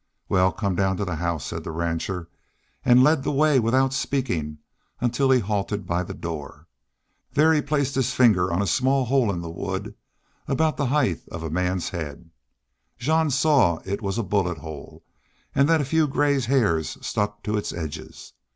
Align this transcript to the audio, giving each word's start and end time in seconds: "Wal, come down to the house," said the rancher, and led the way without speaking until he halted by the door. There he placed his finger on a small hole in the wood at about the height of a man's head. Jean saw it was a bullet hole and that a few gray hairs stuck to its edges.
"Wal, 0.27 0.51
come 0.51 0.73
down 0.73 0.97
to 0.97 1.05
the 1.05 1.17
house," 1.17 1.45
said 1.45 1.63
the 1.63 1.69
rancher, 1.69 2.27
and 2.83 3.03
led 3.03 3.21
the 3.21 3.31
way 3.31 3.59
without 3.59 3.93
speaking 3.93 4.57
until 4.99 5.29
he 5.29 5.39
halted 5.41 5.85
by 5.85 6.01
the 6.01 6.15
door. 6.15 6.65
There 7.33 7.53
he 7.53 7.61
placed 7.61 7.93
his 7.93 8.11
finger 8.11 8.51
on 8.51 8.63
a 8.63 8.65
small 8.65 9.05
hole 9.05 9.31
in 9.31 9.41
the 9.41 9.49
wood 9.51 9.93
at 10.47 10.51
about 10.53 10.77
the 10.77 10.87
height 10.87 11.21
of 11.29 11.43
a 11.43 11.51
man's 11.51 11.89
head. 11.89 12.31
Jean 12.97 13.29
saw 13.29 13.77
it 13.85 14.01
was 14.01 14.17
a 14.17 14.23
bullet 14.23 14.57
hole 14.57 15.03
and 15.53 15.69
that 15.69 15.81
a 15.81 15.85
few 15.85 16.07
gray 16.07 16.39
hairs 16.41 16.97
stuck 17.05 17.43
to 17.43 17.55
its 17.55 17.71
edges. 17.71 18.33